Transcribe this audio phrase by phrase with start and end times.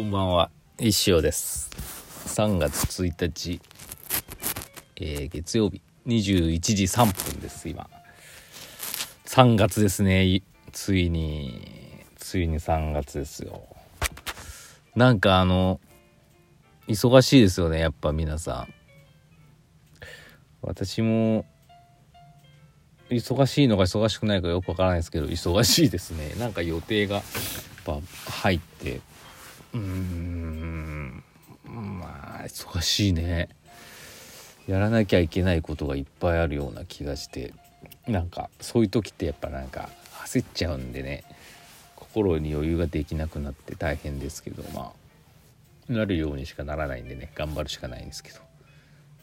[0.00, 1.68] こんばんは、石尾です。
[2.26, 3.60] 3月1日、
[4.96, 7.86] えー月曜日、21時3分です、今。
[9.26, 10.40] 3月ですね、
[10.72, 13.62] ついに、ついに3月ですよ。
[14.96, 15.82] なんかあの、
[16.88, 18.72] 忙しいですよね、やっぱ皆さん。
[20.62, 21.44] 私も、
[23.10, 26.36] 忙しいのか忙しくないかよくわからないですけど、忙しいですね。
[26.38, 27.24] なんか予定が、やっ
[27.84, 27.98] ぱ
[28.30, 29.02] 入って、
[29.74, 31.22] うーん。
[31.64, 33.48] まあ忙しいね。
[34.66, 37.52] やらなきゃいけないことがいっぱいあるような気がして。
[38.06, 39.88] なんかそういう時ってやっぱなんか
[40.24, 41.24] 焦っちゃうんでね。
[41.96, 44.92] 心に余裕ができなくなって大変ですけどま
[45.88, 47.30] あなるようにしかならないんでね。
[47.34, 48.40] 頑張るしかないんですけど。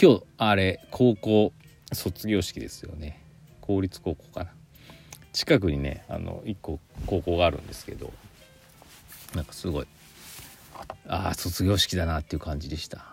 [0.00, 1.52] 今日あれ高校
[1.92, 3.20] 卒業式ですよね。
[3.60, 4.50] 公立高校かな。
[5.32, 8.12] 近くにねあの1個高校があるんですけど。
[9.34, 9.86] なんかすごい
[11.06, 13.04] ああ卒業式だなっていう感じでした。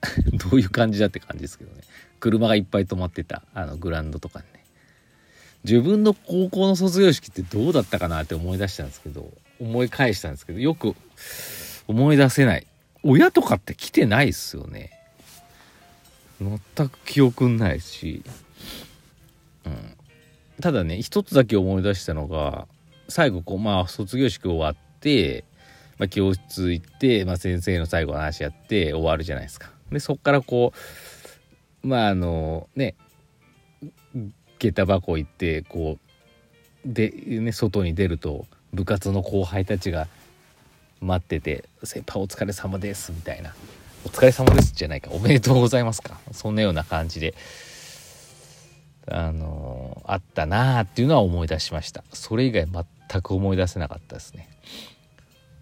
[0.50, 1.82] どういう感じだって感じですけどね。
[2.20, 3.42] 車がいっぱい止まってた。
[3.54, 4.64] あのグラウンドとかにね。
[5.64, 10.94] 自分の高校の卒業式ってどうだったかなって思い出したんですけど思い返したんですけどよく
[11.88, 12.66] 思い出せない。
[13.02, 14.92] 親とかって来てないっすよね。
[16.40, 18.22] 全く記憶ないし、
[19.66, 19.96] うん、
[20.60, 22.68] ただね一つだけ思い出したのが
[23.08, 25.44] 最後こうまあ卒業式終わって
[25.98, 29.70] まあ、教室行って、まあ、先生の最後の話やって終わるじゃないですか。
[29.90, 30.72] でそっからこ
[31.82, 32.94] うまああのね
[34.58, 35.98] 下駄箱行ってこ
[36.84, 40.08] うで、ね、外に出ると部活の後輩たちが
[41.00, 43.54] 待ってて「先輩お疲れ様です」みたいな
[44.04, 47.34] 「お疲れ様です」じゃないか「おめでとうございますか」そんなような感じで
[49.06, 52.66] あのあったなあっていうのは思い出しましたそれ以外
[53.10, 54.48] 全く思い出せなかったですね。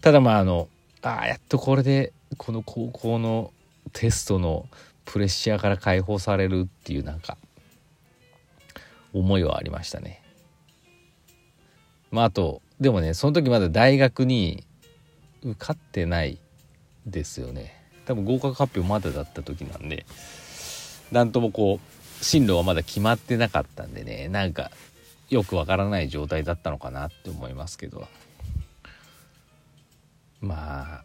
[0.01, 0.69] ただまああの
[1.01, 3.51] ああやっとこれでこの高校の
[3.93, 4.67] テストの
[5.05, 7.37] プレッシャーから解放されるっていうなんか
[9.13, 10.21] 思いはありましたね。
[12.11, 14.65] まああとでもねその時まだ大学に
[15.43, 16.39] 受かってない
[17.05, 17.73] ですよね。
[18.05, 20.05] 多分合格発表まだだった時なんで
[21.11, 24.71] なんともこう進路はまだ決まってなかったんでねなんか
[25.29, 28.07] よくわからない状態だったのかなって思いますけど。
[30.41, 31.03] まあ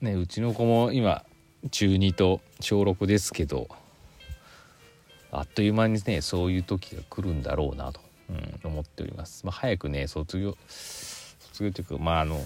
[0.00, 1.24] ねうちの子も今
[1.70, 3.68] 中2と小6ですけど
[5.30, 9.46] あっという間にねそういう時が来るんだろうなと、うん、思っております。
[9.46, 12.40] まあ、早くね卒業卒業というかまああの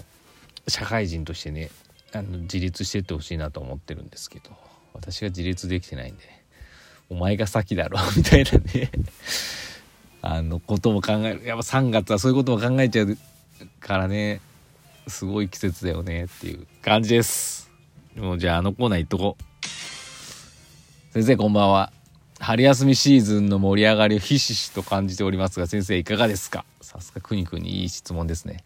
[0.67, 1.69] 社会人としてね
[2.13, 4.51] あの自立してってほしいなと思ってるんですけど
[4.93, 6.23] 私が自立できてないんで、
[7.09, 8.91] お前が先だろ みたいなね
[10.21, 13.17] あのことも考えるやっぱ3月はそういうことも考えちゃう
[13.79, 14.41] からね
[15.07, 17.71] すごい季節だよねっていう感じです。
[18.15, 21.13] もうじゃああのコーナー行っとこう。
[21.13, 21.91] 先生こんばんは。
[22.39, 26.65] 春休みシーズンの盛り上がりをひしひしと感じておりますが先生いかがですか？
[26.81, 28.63] さすがくにくにいい質問ですね。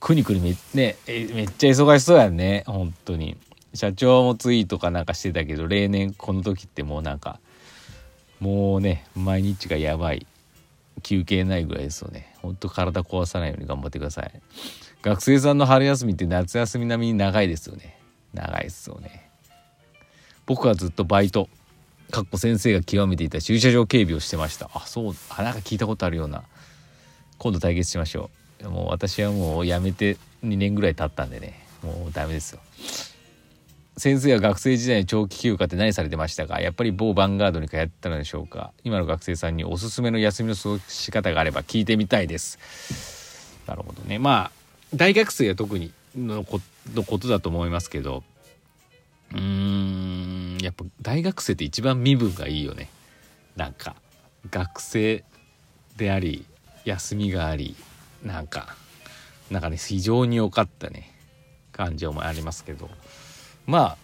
[0.00, 3.36] くにくにめ,、ね、えめっちゃ忙しそうやんね本当に。
[3.74, 7.38] 社長もツイートかなんかしてたけど例年この時ってもうなんか
[8.40, 10.26] もうね毎日がやばい
[11.02, 12.34] 休憩ないぐらいですよね。
[12.42, 14.32] ほんと体壊さないように頑張ってください。
[15.02, 17.98] 学生さんの春休みって夏休み並みに長いですよね。
[18.34, 19.30] 長いですよね。
[20.46, 21.48] 僕はずっとバイト
[22.10, 24.70] かっこ先生が極めていた駐車場警備をしてました。
[24.74, 26.42] あそうあなんか聞いたことあるような。
[27.38, 28.30] 今度対決しましょ
[28.62, 28.68] う。
[28.68, 31.64] もう私はもう辞めて2年ぐらい経ったんでね。
[31.82, 32.60] もうダメですよ。
[33.96, 36.60] 先生は学生時代に長期休暇って何されてましたか？
[36.60, 38.72] やっぱり某ヴァンガードに通ってたのでしょうか？
[38.84, 42.58] 今の学生さんにおすすめの休みの過ごし方があれば聞いてみたいです。
[43.66, 44.18] なるほどね。
[44.18, 44.57] まあ
[44.94, 46.60] 大学生は特にのこ
[46.94, 48.22] のことだと思いますけど
[49.32, 52.88] うーんやっぱ大学生って一番身分がいいよね。
[53.56, 53.96] なんか
[54.50, 55.24] 学生
[55.96, 56.46] であり
[56.84, 57.76] 休みがあり
[58.24, 58.76] なんか
[59.50, 61.14] なんかね非常に良かったね。
[61.72, 62.90] 感情もありますけど。
[63.66, 63.96] まあ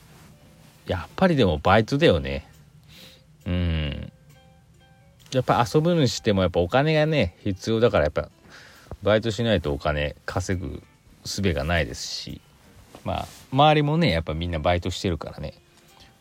[0.86, 2.46] やっぱりでもバイトだよね。
[3.46, 4.12] うん。
[5.32, 8.28] やっぱ遊ぶにしてもやっぱお金がね必要だからやっぱ
[9.04, 10.82] バイトしないとお金稼ぐ
[11.24, 12.40] 術がないですし
[13.04, 15.54] まあ周りもねやっぱみんなバイトしてるからね。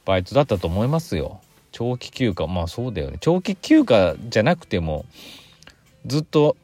[0.06, 1.39] バイトだったと思いますよ。
[1.71, 2.45] 長期休暇。
[2.45, 3.18] まあそうだよね。
[3.21, 5.06] 長期休暇じゃなくても
[6.06, 6.57] ずっと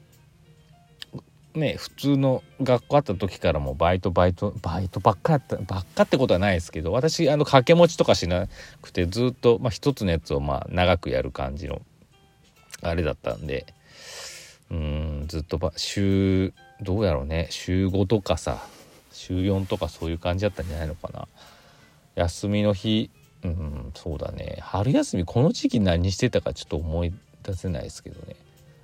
[1.56, 8.48] ね普通の学校あった時からもバイトバイトバイトばっかやったばっかってことはないですけど私あの掛け持ちとかしな
[8.81, 11.81] くてずっと、まあ、一つのやつをまあ長くやる感じの
[12.81, 13.74] あれだったんで
[14.71, 17.48] うんずっとば週どうやろうね。
[17.50, 18.63] 週5とかさ
[19.12, 21.27] 週4とかそういう感じだったんじゃないのかな。
[22.16, 23.10] 休みの日
[23.44, 24.57] うんそうだね。
[24.62, 27.13] 春休みこの時期何してたかちょっと思い
[27.44, 28.36] 出せないですけどね。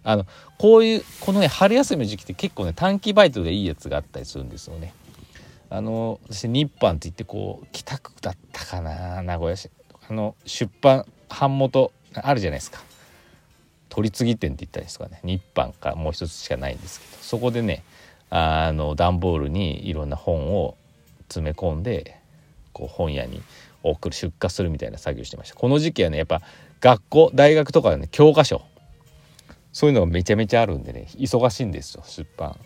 [0.03, 0.25] あの
[0.57, 4.93] こういうこのね春休みの時期って結構ね短期バイトでいいやつがあったりするんですよね。
[5.69, 9.69] あの私日販って言ってこう北区だったかな名古屋市。
[10.07, 12.81] あの出版版元あるじゃないですか。
[13.95, 15.21] 取り次ぎ店って言ったりですかね。
[15.23, 17.23] 日販かもう一つしかないんですけど。
[17.23, 17.81] そこでね
[18.29, 20.75] あの段ボールにいろんな本を
[21.29, 22.19] 詰め込んで
[22.73, 23.41] こう本屋に
[23.83, 25.55] 送る出荷するみたいな作業してました。
[25.55, 26.41] この時期はねやっぱ
[26.81, 28.63] 学校大学とかでね教科書。
[29.71, 32.59] そういうのがめちゃめちゃあるんでね忙しいんですよ出版。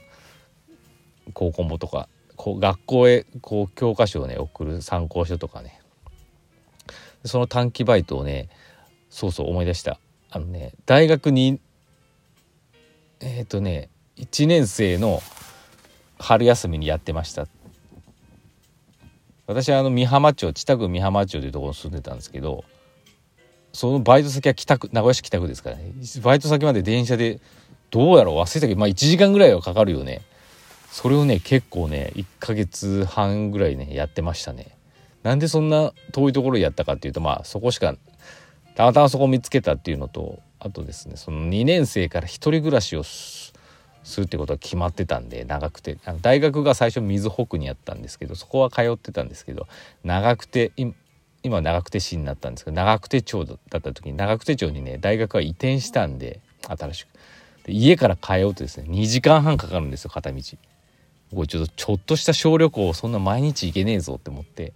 [1.35, 2.09] 高校もとか。
[2.37, 5.79] こう学校へこう教科書をね送る参考書とかね。
[7.23, 8.49] その短期バイトをね
[9.11, 9.99] そうそう思い出した。
[10.31, 11.59] あのね大学に
[13.19, 15.21] えっ、ー、とね1年生の
[16.19, 17.47] 春休みにやってました。
[19.47, 22.63] 私はあの美浜町北区美浜町というところに住んでたんですけど
[23.73, 25.91] そのバイト先は北区名古屋市北区ですからね。
[26.21, 27.39] バイト先まで電車で
[27.89, 30.21] どうやろう忘れたけどまあ1時間ぐらいはかかるよね。
[30.91, 34.77] それをね結構ね1ヶ月半ぐらいねやってましたね。
[35.23, 37.95] なんでそんな遠いところでやったかっていうとまあそこしか
[38.79, 43.51] たまたまそこを見つけたっていうのとあとですねその2年生から1人暮らしをす
[44.15, 45.97] るってことが決まってたんで長くて。
[46.05, 49.67] あの大学が最初水北にあったんですけどそこは通ってたんですけど
[50.05, 50.71] 長くて
[51.43, 57.07] 今長久手市になったんですけど長久手町だった時に長久手町にね大学は移転したんで新しく。
[57.65, 60.41] で家から通うとですね2時間半かかるんですよ片道。
[61.35, 64.71] これちょっとちょっとした小旅行そんな毎日行けねえぞって思って。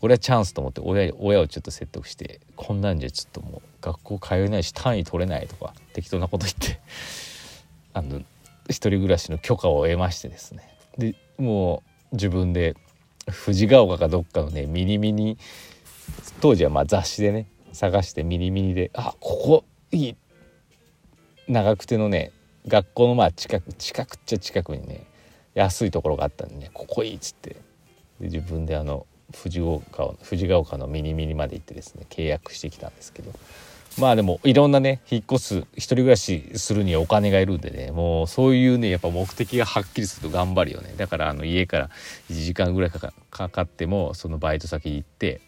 [0.00, 6.80] これはチャンスと思って親親をちょっと説得してこんなんじゃちょっともう学校通えないし単位取れないとか適当なこと言って
[7.94, 8.20] あの
[8.68, 10.62] 一人暮らしの許可を得ましてですね。
[10.98, 12.76] でもう自分で
[13.26, 15.38] 藤ヶ丘かどっかのねミニミニ
[16.40, 20.16] 当時はまあ雑誌でね探してミニミニであここいい
[21.48, 22.32] 長久手のね
[22.66, 25.06] 学校のまあ近く近くっちゃ近くにね
[25.54, 27.56] 安いところがあったんでねここいいっつって。
[28.20, 33.32] で自分であの藤岡藤ヶ丘のミニミニまで行ってですね契約してきたんですけど。
[33.98, 40.94] まあでもいろんなね引っ越す一人暮らしするにはお金がいるんでねもうそういうねやっぱ目的がはっきりすると頑張るよね。
[40.96, 41.90] だからあの家から
[42.30, 45.40] 1時間ぐらいかかってもそのバイト先に行って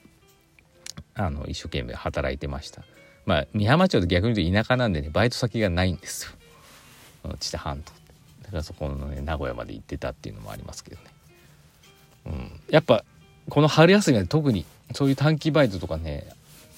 [1.14, 2.82] あの一生懸命働いてました。
[3.24, 6.26] まあ美浜町って逆に言うと田舎なんでねバイト先がないんです
[7.24, 7.36] よ。
[7.38, 7.92] 知多半島。
[8.42, 11.06] だからそこのね名古屋まで行ってたっていうのもありますけどね。
[12.26, 13.04] うんやっぱ
[13.48, 14.64] この春休みは特に
[14.94, 16.28] そういう短期バイトとかね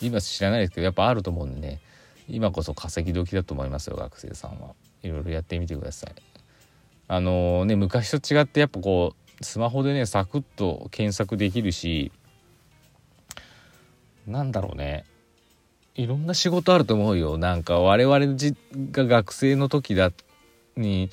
[0.01, 1.81] 今知らないですけどやっぱあると思うんでね
[2.29, 4.75] 今こそ稼ぎ時だと思いますよ学生さんは。
[5.03, 6.15] いろいろやってみてください。
[7.09, 12.13] あのー、ね昔と違ってやっぱこうスマホでねサクッと検索できるし
[14.27, 15.05] なんだろうね。
[15.95, 17.37] いろんな仕事あると思うよ。
[17.37, 18.19] なんか我々
[18.93, 20.11] が学生の時だ
[20.77, 21.11] に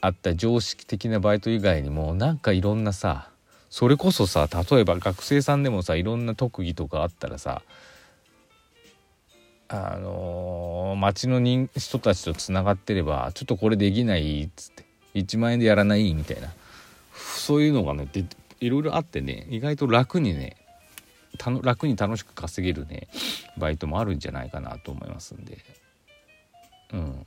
[0.00, 3.28] あった常識的なバイト以外にもなんかいろんなさ
[3.70, 7.62] それこそさ例えば学生さんでもさいろんな特技とかあったらさ
[9.68, 16.52] あのー、町の人人たちとつながってればちょっとこれできないっつって1万円でやらないみたいな。
[17.16, 18.24] そういうのがねで
[18.60, 20.56] いろいろあってね意外と楽にね
[21.62, 23.08] 楽に楽しく稼げるね
[23.58, 25.58] バイトもあるんじゃないかなと思いますんで。
[26.92, 27.26] うん。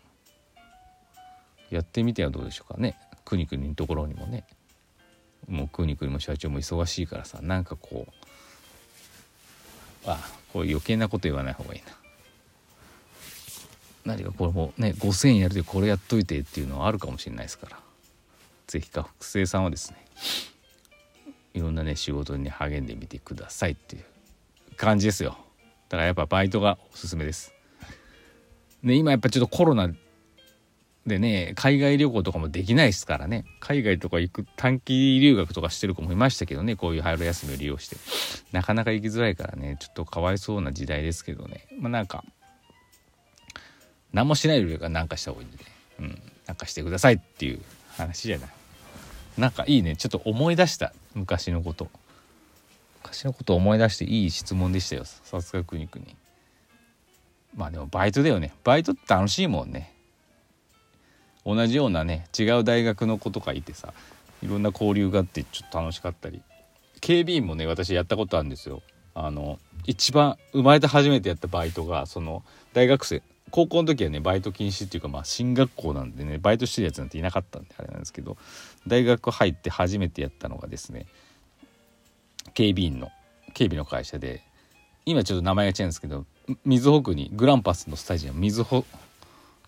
[1.70, 2.98] やってみてはどうでしょうかね。
[3.26, 4.46] くにくにのところにもね。
[5.50, 8.14] もうくにくにも社長も忙しいからさなんかこう
[10.06, 10.18] あ
[10.54, 11.88] こう余計なこと言わない方がいいな。
[14.06, 17.80] 何かこれもね5,000円やるでこれやっといてっていうのはあるかもしれないですから。
[18.68, 19.98] 是非学生さんはですね
[21.54, 24.06] いろんなね仕事に、励んでみてくださいっていう
[24.78, 25.38] 感じですよ。
[25.90, 27.54] だからやっぱバイトがおすすめです。
[28.84, 29.90] ね今やっぱちょっとコロナ
[31.08, 33.46] でね海外旅行とかもできないですからね。
[33.60, 36.76] 海外とか行く短期留学とかしてる子もいましたけどね。
[36.76, 37.96] こういう春休みを利用して。
[38.52, 39.78] なかなか行きづらいからね。
[39.80, 41.68] ちょっとかわいそうな時代ですけどね。
[41.80, 42.24] まあなんか
[44.14, 45.64] 何もしないよりか何かした方がいいんでね。
[46.00, 46.22] うん。
[46.48, 47.62] なんかしてくださいっていう
[47.98, 48.50] 話じゃない。
[49.38, 49.96] なんかいいね。
[49.96, 50.94] ちょっと思い出した。
[51.14, 51.90] 昔のこと。
[53.02, 55.06] 昔のこと思い出していい質問でしたよ。
[55.06, 56.16] さすがくにくに
[57.56, 58.54] まあでもバイトだよね。
[58.64, 59.94] バイトって楽しいもんね。
[61.46, 63.94] 同じようなね違う大学の子とかいてさ
[64.44, 66.42] いろんな交流があってちょっと楽しかったり。
[67.02, 68.82] 警備員もね私やったことあるんですよ。
[69.16, 72.44] あの一番生まれて初めてやったバイトがその
[72.74, 78.38] 大学生高校の時はねバイト禁止っていうかまあ進学校なんでねバイトしてるやつなんていなかったんであれなんですけど
[78.88, 81.08] 大学入って初めてやったのがですね
[82.54, 83.10] 警備員の
[83.54, 84.44] 警備の会社で
[85.06, 86.26] 今ちょっと名前が違うんですけど
[86.66, 88.86] 瑞穂区にグランパスのスタジアム瑞穂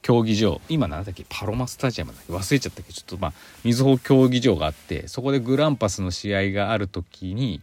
[0.02, 0.62] 競技場。
[0.70, 1.26] 今何だっけ？
[1.30, 2.34] パロマスタジアムだっけ？
[2.34, 2.88] 忘れちゃったけ？
[2.90, 7.62] どちょっとまあ瑞穂競技場があってそこでグランパスの試合がある時に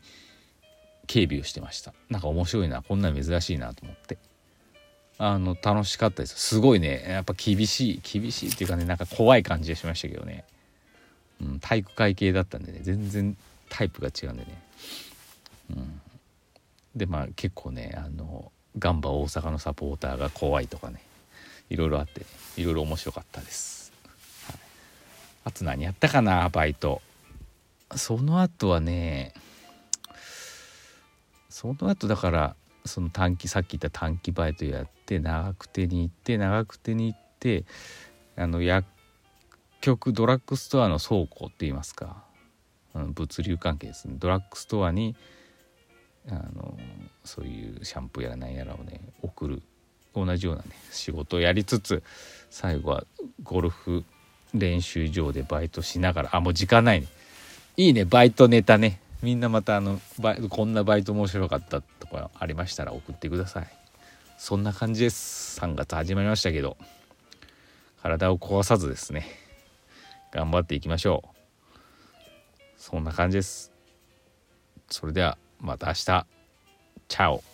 [1.06, 1.92] 警備をしてました。
[2.10, 2.82] なんか面白いな。
[2.82, 4.18] こんな珍しいなと思って。
[5.20, 6.38] あの楽しかったです。
[6.38, 7.04] すごいね。
[7.08, 8.00] やっぱ厳しい。
[8.02, 10.44] 厳しいっていうかねなんか怖い感じがしましたけどね、
[11.40, 12.78] うん、体育会系だったんでね。
[12.82, 13.36] 全然
[13.68, 14.62] タイプが違うんでね、
[15.70, 16.00] うん、
[16.94, 21.02] でまあ結構ねあのガンバ大阪のサポーターが怖いとかね。
[21.70, 23.92] いろいろあっていろいろ面白かったです、
[24.46, 24.56] はい、
[25.44, 27.02] あと何やったかなバイト。
[27.96, 29.32] その後はね
[31.48, 37.64] その後だからその短期さっき言った短期バイトやって長久手に行って長久手に行って
[38.36, 38.86] あの薬
[39.80, 42.24] 局ドラッグストアの倉庫って言いますか、
[42.94, 44.16] うん、物流関係ですね。
[44.18, 45.16] ドラッグストアに
[46.28, 46.76] あの
[47.24, 49.62] そういうシャンプーやら何やらをね送る。
[50.24, 52.02] 同じようなね仕事をやりつつ
[52.50, 53.04] 最後は
[53.42, 54.04] ゴルフ
[54.54, 56.36] 練習場でバイトしながら。
[56.36, 57.06] あもう時間ないね。
[57.76, 59.00] いいねバイトネタね。
[59.22, 60.00] みんなまたあの
[60.48, 63.66] こんなバイト面白かったとかありましたら送ってください。
[64.38, 65.60] そんな感じです。
[65.60, 66.76] 3月始まりましたけど。
[68.00, 69.26] 体を壊さずですね。
[70.32, 71.78] 頑張っていきましょう。
[72.76, 73.72] そんな感じです。
[74.88, 76.26] それではまた明日。
[77.08, 77.47] チャオ。